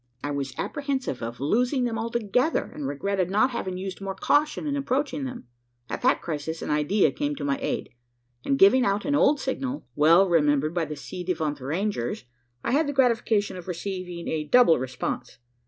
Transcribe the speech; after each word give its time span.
I 0.23 0.31
was 0.31 0.55
apprehensive 0.57 1.21
of 1.21 1.39
losing 1.39 1.83
them 1.83 1.99
altogether; 1.99 2.71
and 2.73 2.87
regretted 2.87 3.29
not 3.29 3.51
having 3.51 3.77
used 3.77 4.01
more 4.01 4.15
caution 4.15 4.65
in 4.65 4.75
approaching 4.75 5.25
them. 5.25 5.43
At 5.91 6.01
that 6.01 6.23
crisis, 6.23 6.63
an 6.63 6.71
idea 6.71 7.11
came 7.11 7.35
to 7.35 7.43
my 7.43 7.59
aid; 7.61 7.91
and 8.43 8.57
giving 8.57 8.83
out 8.83 9.05
an 9.05 9.13
old 9.13 9.39
signal, 9.39 9.85
well 9.95 10.27
remembered 10.27 10.73
by 10.73 10.85
the 10.85 10.95
ci 10.95 11.23
devant 11.23 11.61
rangers, 11.61 12.23
I 12.63 12.71
had 12.71 12.87
the 12.87 12.93
gratification 12.93 13.57
of 13.57 13.67
receiving 13.67 14.27
a 14.27 14.43
double 14.43 14.79
response. 14.79 15.37